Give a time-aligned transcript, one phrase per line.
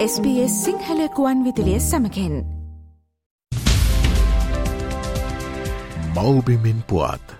[0.00, 2.34] SBS සිංහලකුවන් විදිලිය සමකෙන්
[6.14, 7.34] මවබිමින් පුවත්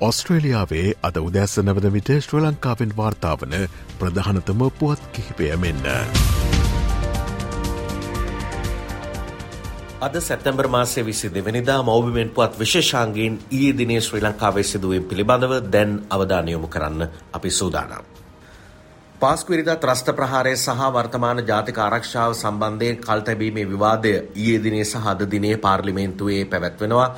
[0.00, 3.56] ඔස්ට්‍රේලියාවේ අද උදැස්ස නවද විට ශ්‍ර ලංකාවෙන් වාර්තාාවන
[3.98, 5.90] ප්‍රධානතම පුවත් කිහිපය මෙන්න.
[10.00, 16.00] අද සැත්තැම්බර් මාසය විසි දෙවනිදා මෞබිමෙන් පුවත් විශේෂාන්ගේෙන් ඊයේ දිනේ ශ්‍රී ලංකාවේ සිදුවෙන් පිළිබඳව දැන්
[16.10, 18.19] අවධානයොමු කරන්න අපි සූදානම්.
[19.20, 25.24] පාස්කුවිරිදා ත්‍රස්ත ප්‍රහාරය සහ වර්තමාන ජාතික ආරක්ෂාව සම්බන්ධයෙන් කල් තැබීමේ විවාදය ඊයේ දිනේ සහ අද
[25.26, 27.08] දිනේ පාර්ලිමේන්තුවේ පැවැත්වෙනවා.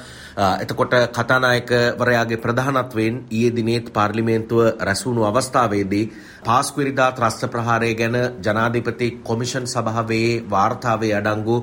[0.58, 6.04] එතකොට කතානායකවරයාගේ ප්‍රධානත්වයෙන් ඊයේ දිනේත් පාර්ලිමේන්තුව රැස්වුණු අවස්ථාවේදී
[6.42, 11.56] පාස්කුවිරිදා ත්‍රස්ත ප්‍රහාරය ගැන ජනාධිපති කොමිෂන් සභාවේ වාර්තාවේ අඩංගු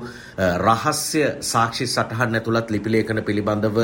[0.58, 3.78] රහස්‍ය සාක්ෂි සටහන් ඇතුළත් ලිපිලේඛන පිළිබඳව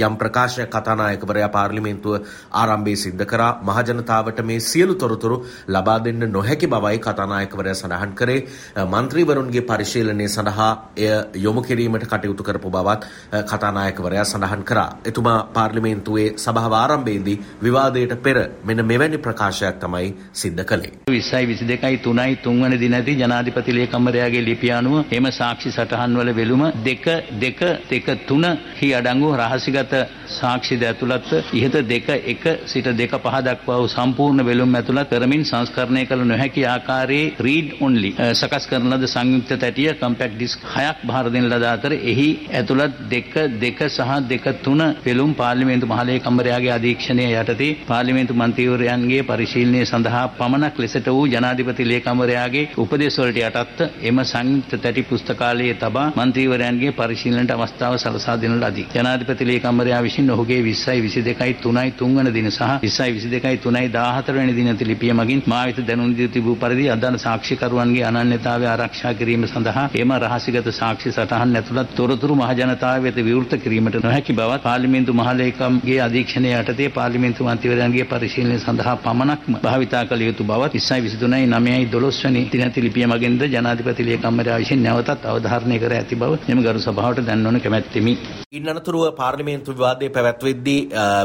[0.00, 2.18] යම් ප්‍රකාශයක් කතානායකවරයා පාර්ලිමේන්තුව
[2.56, 8.40] ආරම්භයේ සිද්ධ කරා මහජනතාවට මේ සියලු තොරතුරු ලබා දෙන්න නොහැකි බවයි කතානායකවරයා සඳහන් කරේ
[8.86, 13.02] මන්ත්‍රීවරුන්ගේ පරිශීලනය සඳහා එය යොමු කිරීමට කටයුතු කරපු බවත්
[13.50, 14.90] කතානායකවරයා සඳහන් කරා.
[15.06, 20.92] එතුමා පාර්ලිමේන්තුවේ සභාව ආරම්භයේදී විවාදයට පෙර මෙන්න මෙවැනි ප්‍රකාශයක් තමයි සිද්ධ කළේ.
[21.10, 26.64] විස්සයි විසි දෙකයි තුනයි තුන්වන දිනති ජනාධිපති ලේකම්වරයාගේ ලිපිය අනුව එම සාක්ෂි සටහන් වල වෙළුම
[26.84, 27.06] දෙක
[27.40, 28.44] දෙක දෙක තුන
[28.76, 29.94] හි අඩංගු රහසිගත
[30.30, 35.44] සාක්ෂිද ඇතුළත් ඉහත දෙක එක සිට දෙක පහ දක්වා වූ සම්පූර්ණ වෙළුම් ඇතුළත් කරමින්
[35.90, 41.24] සංස්කරණය කළ නොහැකි ආකාරයේ රීඩ් ඔන්ලි සකස් කරන ලද සංයුක්ත තැටිය කම්පැක්ට් ඩිස්ක් හයක් බාර
[41.26, 47.70] දෙන ලද අතර එහි ඇතුළත් දෙක දෙක සහ දෙක තුන වෙළුම් පාර්ලිමේන්තු මහලේකම්වරයාගේ අධීක්ෂණය යටතේ
[47.86, 55.04] පාර්ලිමේන්තු මන්ත්‍රීවරයන්ගේ පරිශීලනය සඳහා පමණක් ලෙසට වූ ජනාධිපති ලේකම්වරයාගේ උපදෙස් වලට යටත් එම සංයුක්ත තැටි
[55.04, 58.86] පුස්තකාලයේ තබා මන්ත්‍රීවරයන්ගේ පරිශීලනයට අවස්ථාව සලසා දෙන ලදී.
[58.94, 64.34] ජනාධිපති ලේකම්වරයා විසින් ඔහුගේ 20යි 22යි 3යි 3 වන දින සහ 20යි 22යි 3යි 14
[64.34, 69.44] වෙනි දින ලිපිය මගින් මා වෙත දැනුම් දී තිබූ පරිදි අදාළ සාක්ෂිකරුවන්ගේ අනන්‍යතාවය ආරක්ෂා කිරීම
[69.46, 75.98] සඳහා එම රහසිගත සාක්ෂි සටහන් ඇතුළත් තොරතුරු මහජනතාව වෙත විවෘත කිරීමට නොහැකි බවත් පාර්ලිමේන්තු මහලේකම්ගේ
[76.00, 82.24] අධීක්ෂණය යටතේ පාර්ලිමේන්තු මන්ත්‍රීවරයන්ගේ පරිශීලනය සඳහා පමණක්ම භාවිතා කළ යුතු බවත් 20යි 23යි 9යි 12
[82.24, 87.24] වැනි දිනති ලිපිය මගින්ද ජනාධිපති ලේකම්වරයා විසින් නැවතත් අවධාරණය කර ඇති බව එම ගරු සභාවට
[87.24, 88.14] දැන්වනු කැමැත්තෙමි.
[88.52, 90.80] ඉන් අනතුරුව පාර්ලිමේන්තු විවාදයේ පැවැත්වෙද්දී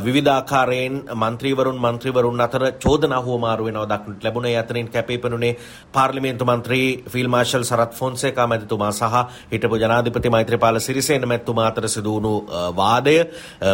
[0.05, 5.51] විවිධාකාරයෙන් මන්ත්‍රීවරුන් මන්ත්‍රීවරුන් අතර චෝදනා හුවමාරු වෙනවා දක්නට ලැබුණේ අතරින් කැපී පෙනුනේ
[5.93, 9.15] පාර්ලිමේන්තු මන්ත්‍රී ෆීල් මාර්ෂල් සරත් ෆොන්සේකා මැතිතුමා සහ
[9.51, 12.33] හිටපු ජනාධිපති මෛත්‍රීපාල සිරිසේන මැතිතුමා අතර සිදු වුණු
[12.75, 13.17] වාදය.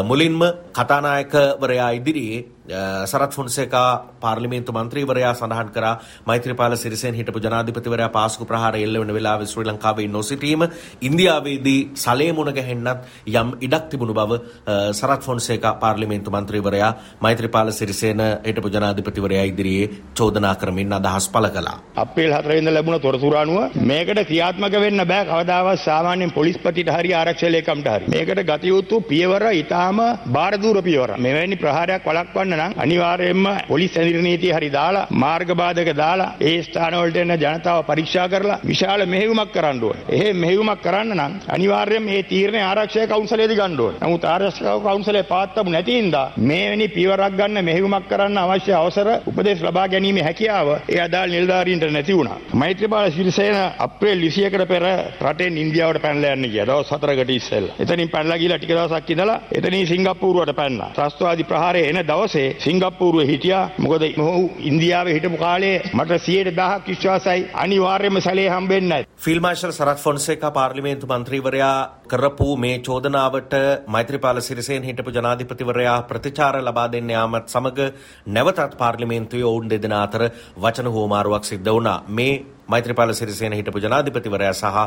[0.03, 0.39] මුලින්ම
[0.73, 2.41] කතානායකවරයා ඉදිරියේ
[3.05, 5.93] සරත් ෆොන්සේකා පාර්ලිමේන්තු මන්ත්‍රීවරයා සඳහන් කරා
[6.25, 10.65] මෛත්‍රීපාල සිරිසේන හිටපු ජනාධිපතිවරයා පාස්කු ප්‍රහාර එල්ල වෙන වෙලාවේ ශ්‍රී ලංකාවේ නොසිටීම
[11.01, 14.39] ඉන්දියාවේදී සලේ මුණ ගැහෙන්නත් යම් ඉඩක් තිබුණු බව
[14.91, 21.77] සරත් ෆොන්සේකා පාර්ලිමේන්තු මන්ත්‍රීවරයා මෛත්‍රීපාල සිරිසේන හිටපු ජනාධිපතිවරයා ඉදිරියේ චෝදනා කරමින් අදහස් පළ කළා.
[21.97, 27.49] අප්‍රේල් 4 වෙනිදා ලැබුණ තොරතුරු අනුව මේකට ක්‍රියාත්මක වෙන්න බෑ කවදාවත් සාමාන්‍යයෙන් පොලිස්පතිට හරි ආරක්ෂක
[27.49, 28.05] ලේකම්ට හරි.
[28.09, 31.17] මේකට ගත යුතු පියවර ඊටාම බාරදූර පියවර.
[31.19, 36.95] මෙවැනි ප්‍රහාරයක් වළක්වන්න නම් අනිවාර්යයෙන්ම පොලිස් ඇඳිරි නීතිය හරි දාලා මාර්ග බාධක දාලා ඒ ස්ථාන
[36.95, 40.03] වලට එන ජනතාව පරීක්ෂා කරලා විශාල මෙහෙයුමක් කරන්න ඕනේ.
[40.09, 44.01] එහෙම මෙහෙයුමක් කරන්න නම් අනිවාර්යයෙන් මේ තීරණය ආරක්ෂක කවුන්සලයේදී ගන්න ඕනේ.
[44.01, 49.87] නමුත් ආරක්ෂක කවුන්සලයේ පාත්තමු නැති හින්දා මේවැනි පියවරක් ගන්න මෙහෙයුමක් කරන්න අවශ්‍ය අවසර උපදෙස් ලබා
[49.87, 52.37] ගැනීමේ හැකියාව ඒ අදාළ නිලධාරීන්ට නැති වුණා.
[52.53, 54.83] මෛත්‍රීපාල සිරිසේන අප්‍රේල් 21කට පෙර
[55.23, 56.67] රටෙන් ඉන්දියාවට පැනලා යන්න ගියා.
[56.67, 57.75] දවස් 4කට ඉස්සෙල්ලා.
[57.79, 60.89] එතනින් පැනලා ගිහලා ටික දවසක් ඉඳලා එතනින් සිංගප්පූරුවට පැනලා.
[60.93, 63.63] ත්‍රස්තවාදී ප්‍රහාරය එන දවසේ සිංගප්පූරුවේ හිටියා.
[63.79, 69.09] මොකද මොහු ඉන්දියාවේ හිටපු කාලේ මට 10000ක් විශ්වාසයි අනිවාර්යයෙන්ම සැලේ හම්බෙන්නේ නැහැ.
[69.17, 71.75] ෆීල්ඩ් මාර්ෂල් සරත් ෆොන්සේකා පාර්ලිමේන්තු මන්ත්‍රීවරයා
[72.07, 73.53] කරපු මේ චෝදනාවට
[73.87, 77.91] මෛත්‍රීපාල සිරිසේන හිටපු ජනාධිපතිවරයා ප්‍රතිචාර ලබා දෙන්න යාමත් සමග
[78.29, 80.23] නැවතත් පාර්ලිමේන්තුවේ ඔවුන් දෙදෙනා අතර
[80.57, 81.99] වචන හුවමාරුවක් සිද්ධ වුණා.
[82.09, 82.33] මේ
[82.71, 84.83] මෛත්‍රීපාල සිරිසේන හිටපු ජනාධිපතිවරයා සහ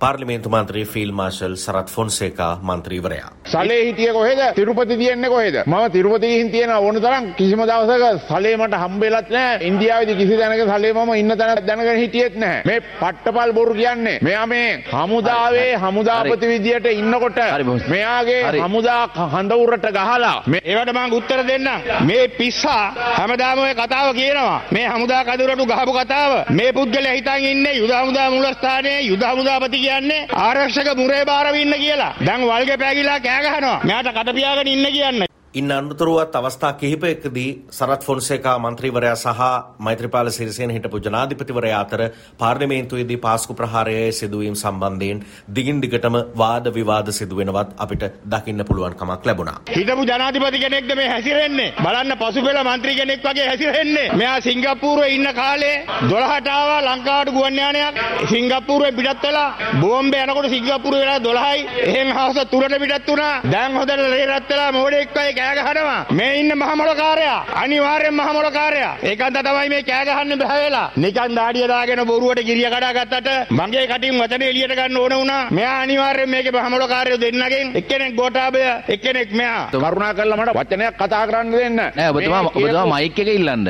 [0.00, 3.30] පාර්ලිමේන්තු මන්ත්‍රී ෆීල් මාර්ෂල් සරත් ෆොන්සේකා මන්ත්‍රීවරයා.
[3.46, 4.40] සලේ හිටිය කොහෙද?
[4.54, 5.56] තිරුපති තියෙන්නේ කොහෙද?
[5.64, 10.64] මම තිරුපති ගිහින් තියෙන ඕන තරම් කිසිම දවසක සලේ මට හම්බෙලත් නැහැ ඉන්දියාවේදී කිසි තැනක
[10.68, 16.48] සලේ මම ඉන්න තැන දැනගෙන හිටියෙත් නැහැ මේ පට්ටපල් බොරු කියන්නේ මෙයා මේ හමුදාවේ හමුදාපති
[16.48, 17.40] විදියට ඉන්නකොට
[17.88, 21.68] මෙයාගේ හමුදා හඳවුරට ගහලා මේ ඒවට මම උත්තර දෙන්නම්.
[22.02, 24.60] මේ පිස්සා හැමදාම ඔය කතාව කියනවා.
[24.70, 26.32] මේ හමුදා කඳුරට ගහපු කතාව.
[26.50, 32.14] මේ පුද්ගලයා හිතන් ඉන්නේ යුද හමුදා මූලස්ථානයේ යුද හමුදාපති කියන්නේ ආරක්ෂක මුරේ බාරව ඉන්න කියලා.
[32.26, 33.80] දැන් වල්ගේ පෑගිලා කෑ ගහනවා.
[33.84, 35.28] මෙයාට කට පියාගෙන ඉන්න කියන්නේ.
[35.56, 39.44] ඉන්න අනතුරුවත් අවස්ථා කිහිපයකදී සරත් ෆොන්සේකා මන්ත්‍රීවරයා සහ
[39.78, 42.02] මෛත්‍රපාල සිරිසේන හිටපු ජනාධිපතිවරයා අතර
[42.38, 45.22] පාර්ලිමේන්තුවේදී පාස්කු ප්‍රහාරයේ සිදුවීම් සම්බන්ධයෙන්
[45.56, 49.56] දිගින් දිගටම වාද විවාද සිදුවෙනවත් අපිට දකින්න පුළුවන් කමක් ලැබුණා.
[49.70, 51.70] හිටපු ජනාධිපති කෙනෙක්ද මේ හැසිරෙන්නේ?
[51.78, 54.12] බලන්න පසුපෙළ මන්ත්‍රී කෙනෙක් වගේ හැසිරෙන්නේ.
[54.14, 58.02] මෙයා සිංගප්පූරුවේ ඉන්න කාලේ 12ට ආවා ලංකාවට ගුවන් යානයක්.
[58.26, 59.48] සිංගප්පූරුවේ පිටත් වෙලා
[59.80, 61.66] බෝම්බේ යනකොට සිංගප්පූරුවේ වෙලා 12යි.
[61.86, 63.34] එහෙන් හවස 3ට පිටත් වුණා.
[63.50, 66.06] දැන් හොදට රේරත් වෙලා මොඩෙක් වගේ කෑ ගහනවා.
[66.18, 68.92] මේ ඉන්න මහමොලකාරයා අනිවාර්යෙන් මහමොලකාරයා.
[69.10, 70.90] ඒකන්ත තමයි මේ කෑ ගහන්න බෑ වෙලා.
[71.02, 73.28] නිකන් දාඩිය දාගෙන බොරුවට ගිරිය කඩා ගත්තට
[73.58, 75.42] මගේ කටින් වචන එළියට ගන්න ඕන වුණා.
[75.58, 78.64] මෙයා අනිවාර්යෙන් මේකේ මහමොලකාරයෝ දෙන්නගෙන් එක්කෙනෙක් ගෝඨාභය
[78.94, 79.62] එක්කෙනෙක් මෙයා.
[79.72, 81.76] කරුණා කරලා මට වචනයක් කතා කරන්න දෙන්න.
[81.96, 83.68] නෑ ඔබතුමා ඔබතුමා මයික් එක ඉල්ලන්න.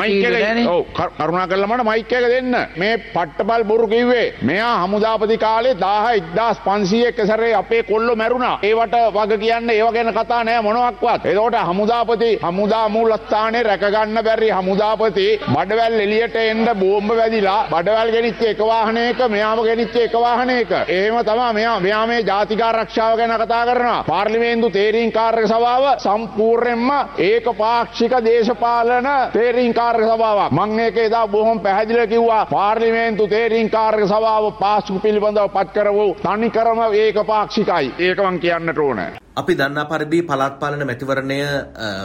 [0.00, 0.82] මයික් එක ඔව්
[1.18, 2.56] කරුණා කරලා මට මයික් එක දෙන්න.
[2.76, 4.26] මේ පට්ටපල් බොරු කිව්වේ.
[4.42, 8.58] මෙයා හමුදාපති කාලේ 1000 1500 එක සැරේ අපේ කොල්ලෝ මැරුණා.
[8.62, 10.60] ඒවට වග කියන්න ඒව ගැන කතා නෑ
[11.08, 11.26] මොනවත්වත්.
[11.26, 18.58] එතකොට හමුදාපති හමුදා මූලස්ථානේ රැකගන්න බැරි හමුදාපති බඩවැල් එළියට එන්න බෝම්බ වැදිලා බඩවැල් ගෙනිච්ච එක
[18.60, 20.70] වාහනයක මෙයාම ගෙනිච්ච එක වාහනයක.
[20.88, 24.04] එහෙම තමයි මෙයා මෙයා මේ ජාතික ආරක්ෂාව ගැන කතා කරනවා.
[24.04, 30.52] පාර්ලිමේන්තු තේරීම් කාර්ය සභාව සම්පූර්ණයෙන්ම ඒකපාක්ෂික දේශපාලන තේරීම් කාර්ය සභාවක්.
[30.52, 32.46] මම ඒක එදා බොහොම පැහැදිලිව කිව්වා.
[32.46, 37.94] පාර්ලිමේන්තු තේරීම් කාර්ය සභාව පාස්කු පිළිබඳව පත් කරවූ තනිකරම ඒකපාක්ෂිකයි.
[37.98, 39.27] ඒක මං කියන්නට ඕනේ.
[39.38, 41.38] අපි දන්නා පරිදි පළාත් පාලන මැතිවරණය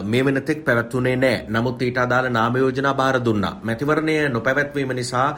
[0.06, 1.46] මේ වෙනතෙක් පැවැත්වුණේ නැහැ.
[1.50, 3.54] නමුත් ඊට අදාළ නාම යෝජනා බාර දුන්නා.
[3.62, 5.30] මැතිවරණය නොපැවැත්වීම නිසා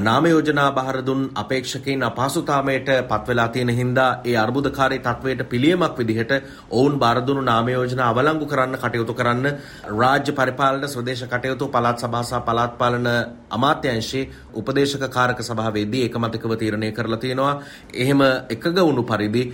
[0.00, 6.32] නාම යෝජනා බාර දුන් අපේක්ෂකයින් අපහසුතාවයට පත් වෙලා තියෙන හින්දා ඒ අර්බුදකාරී තත්වයට පිළියමක් විදිහට
[6.70, 9.58] ඔවුන් බාර දුණු නාම යෝජනා අවලංගු කරන්න කටයුතු කරන්න
[9.92, 13.08] රාජ්‍ය පරිපාලන ස්වදේශ කටයුතු පළාත් සභා සහ පළාත් පාලන
[13.50, 17.54] අමාත්‍යාංශයේ උපදේශක කාරක සභාවේදී ඒකමතිකව තීරණය කරලා තියෙනවා.
[17.94, 19.44] එහෙම එකග වුණු පරිදි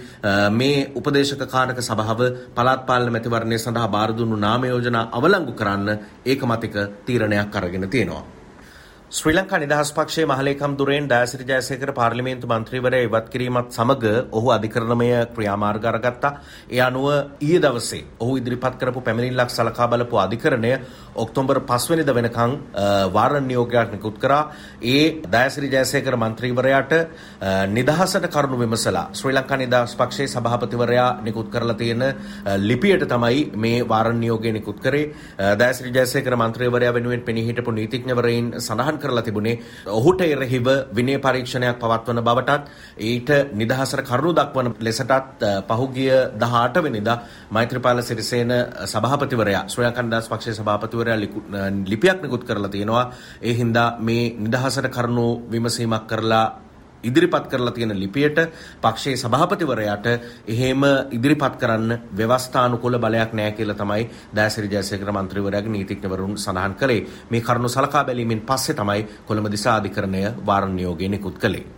[0.52, 2.20] මේ උපදේශක කාරක සභාව
[2.56, 5.88] පළාත් පාලන මැතිවරණය සඳහා බාර දුන්නු නාම යෝජනා අවලංගු කරන්න
[6.26, 6.74] ඒකමතික
[7.06, 8.24] තීරණයක් අරගෙන තියෙනවා.
[9.10, 15.06] ශ්‍රී ලංකා නිදහස් පක්ෂයේ මහලේකම් දුරෙන් ඩයසිරි ජයසේකර පාර්ලිමේන්තු මන්ත්‍රීවරයා ඉවත් කිරීමත් සමග ඔහු අධිකරණමය
[15.36, 16.32] ක්‍රියාමාර්ග අරගත්තා.
[16.70, 17.06] ඒ අනුව
[17.40, 20.72] ඊයේ දවසේ ඔහු ඉදිරිපත් කරපු පැමිණිල්ලක් සලකා බලපු අධිකරණය
[21.18, 22.52] ඔක්තෝබර් 5 වෙනිදා වෙනකන්
[23.10, 24.42] වාරණ නියෝගයක් නිකුත් කරා.
[24.84, 26.92] ඒ ඩයසිරි ජයසේකර මන්ත්‍රීවරයාට
[27.68, 32.04] නිදහසට කරුණු විමසලා ශ්‍රී ලංකා නිදහස් පක්ෂයේ සභාපතිවරයා නිකුත් කරලා තියෙන
[32.60, 35.04] ලිපියට තමයි මේ වාරණ නියෝගය නිකුත් කරේ.
[35.54, 42.22] ඩයසිරි ජයසේකර මන්ත්‍රීවරයා වෙනුවෙන් පෙනී හිටපු නීතිඥවරයින් සඳහන් කරලා තිබුණේ ඔහුට එරෙහිව විනය පරීක්ෂණයක් පවත්වන
[42.22, 42.64] බවටත්
[43.00, 47.18] ඊට නිදහසට කරුණු දක්වන ලෙසටත් පහුගිය 18 වෙනිදා
[47.50, 48.52] මෛත්‍රීපාල සිරිසේන
[48.86, 53.04] සභාපතිවරයා ශ්‍රී ලංකා නිදහස් පක්ෂයේ සභාපතිවරයා ලිපියක් නිකුත් කරලා තියෙනවා
[53.42, 56.46] ඒ හින්දා මේ නිදහසට කරුණු විමසීමක් කරලා
[57.04, 58.38] ඉදිරිපත් කරලා තියෙන ලිපියට
[58.80, 60.06] පක්ෂයේ සභාපතිවරයාට
[60.46, 67.06] එහෙම ඉදිරිපත් කරන්න ව්‍යවස්ථානුකූල බලයක් නැහැ කියලා තමයි දයසිරි ජයසේකර මන්ත්‍රීවරයාගේ නීතිඥවරුන් සඳහන් කළේ.
[67.30, 71.77] මේ කරුණු සලකා බැලීමෙන් පස්සේ තමයි කොළඹ දිසා අධිකරණය වාරණ නියෝගය නිකුත් කළේ.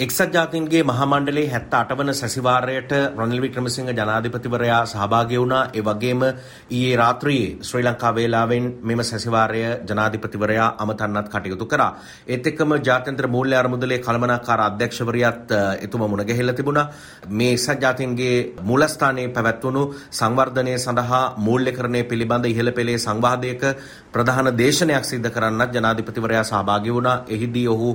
[0.00, 5.64] එක්සත් ජාතීන්ගේ මහමණ්ඩලයේ 78 වන සැසිවාරයට රනිල් වික්‍රමසිංහ ජනාධිපතිවරයා සහභාගී වුණා.
[5.74, 6.22] ඒ වගේම
[6.70, 9.60] ඊයේ රාත්‍රියේ ශ්‍රී ලංකා වේලාවෙන් මෙම සැසිවාරය
[9.90, 11.90] ජනාධිපතිවරයා අමතන්නත් කටයුතු කරා.
[12.26, 16.86] ඒත් එක්කම ජාත්‍යන්තර මූල්‍ය අරමුදලේ කළමනාකාර අධ්‍යක්ෂවරියත් එතුමා මුණ ගැහිලා තිබුණා.
[17.30, 23.68] මේ එක්සත් ජාතීන්ගේ මූලස්ථානයේ පැවැත්වුණු සංවර්ධනය සඳහා මූල්‍යකරණය පිළිබඳ ඉහළ පෙළේ සංවාදයක
[24.10, 27.16] ප්‍රධාන දේශනයක් සිද්ධ කරන්නත් ජනාධිපතිවරයා සහභාගී වුණා.
[27.28, 27.92] එහිදී ඔහු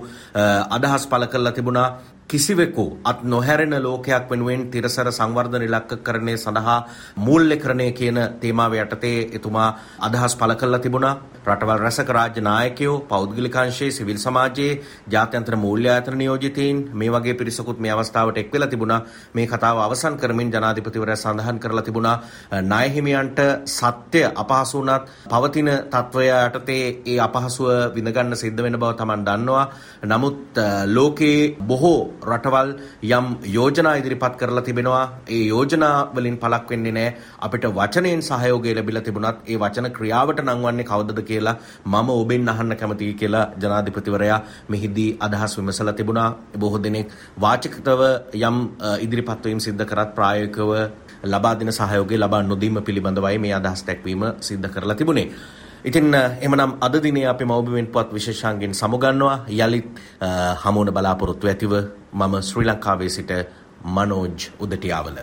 [0.71, 1.89] අදහස් පළ කළා තිබුණා
[2.30, 6.77] කිසිවෙකු අත් නොහැරෙන ලෝකයක් වෙනුවෙන් තිරසර සංවර්ධන ඉලක්කකරණය සඳහා
[7.18, 9.69] මූල්‍යකරණය කියන තේමාව යටතේ එතුමා
[10.00, 11.16] අදහස් පළ කළා තිබුණා.
[11.45, 17.79] රටවල් රැසක රාජ්‍ය නායකයෝ, පෞද්ගලික අංශයේ, සිවිල් සමාජයේ, ජාත්‍යන්තර මූල්‍ය ආයතන නියෝජිතයින් මේ වගේ පිරිසකුත්
[17.79, 19.01] මේ අවස්ථාවට එක් වෙලා තිබුණා.
[19.34, 22.17] මේ කතාව අවසන් කරමින් ජනාධිපතිවරයා සඳහන් කරලා තිබුණා
[22.63, 29.22] ණය හිමියන්ට සත්‍ය අපහසු වුණත් පවතින තත්වය යටතේ ඒ අපහසුව විඳගන්න සිද්ධ වෙන බව Taman
[29.24, 29.65] දන්නවා.
[30.05, 32.69] නමුත් ලෝකේ බොහෝ රටවල්
[33.10, 35.03] යම් යෝජනා ඉදිරිපත් කරලා තිබෙනවා.
[35.29, 37.15] ඒ යෝජනා වලින් පළක් වෙන්නේ නැහැ.
[37.39, 41.55] අපිට වචනයෙන් සහයෝගය ලැබිලා තිබුණත් ඒ වචන ක්‍රියාවට නංවන්නේ කවදද කියලා
[41.86, 46.29] මම ඔබෙන් අහන්න කැමතියි කියලා ජනාධිපතිවරයා මෙහිදී අදහස් විමසලා තිබුණා.
[46.60, 48.01] බොහෝ දෙනෙක් වාචිකතව
[48.41, 48.57] යම්
[49.00, 50.72] ඉදිරිපත් වීම් සිද්ධ කරත් ප්‍රායෝගිකව
[51.25, 55.29] ලබා දෙන සහයෝගය ලබා නොදීම පිළිබඳවයි මේ අදහස් දැක්වීම සිද්ධ කරලා තිබුණේ.
[55.86, 59.89] ඉතින් එමනම් අද දිනේ අපි මෞබිමෙන් පුවත් විශේෂාංගෙන් සමුගන්නවා යළිත්
[60.63, 61.74] හමුවන බලාපොරොත්තු ඇතිව
[62.13, 63.32] මම ශ්‍රී ලංකාවේ සිට
[63.96, 65.18] මනෝජ් උදටියාවල.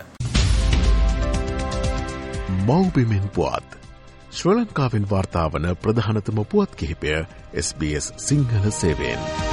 [2.67, 3.79] මෞබිමෙන් පුවත්
[4.31, 7.11] ශ්‍ර ලංකාවෙන් වාර්තාාවන ප්‍රධානතම පුවත් කිහිපය
[7.65, 9.52] SBS සිංහල සේවෙන්.